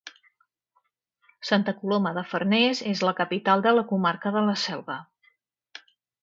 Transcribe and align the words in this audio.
Santa 1.49 1.75
Coloma 1.81 2.13
de 2.19 2.23
Farners 2.31 2.81
és 2.93 3.03
la 3.09 3.13
capital 3.23 3.63
de 3.67 3.75
la 3.81 3.85
comarca 3.93 4.33
de 4.39 4.45
la 4.49 4.57
Selva. 4.67 4.97